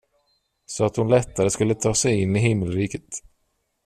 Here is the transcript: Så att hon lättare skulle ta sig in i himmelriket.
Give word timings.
Så 0.65 0.85
att 0.85 0.95
hon 0.97 1.09
lättare 1.09 1.49
skulle 1.49 1.75
ta 1.75 1.93
sig 1.93 2.21
in 2.21 2.35
i 2.35 2.39
himmelriket. 2.39 3.07